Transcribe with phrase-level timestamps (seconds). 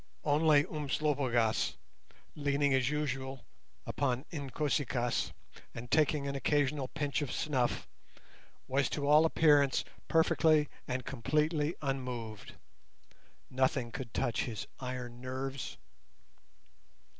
[0.23, 1.75] Only Umslopogaas,
[2.33, 3.45] leaning as usual
[3.85, 5.31] upon Inkosi kaas
[5.75, 7.87] and taking an occasional pinch of snuff,
[8.67, 12.53] was to all appearance perfectly and completely unmoved.
[13.51, 15.77] Nothing could touch his iron nerves.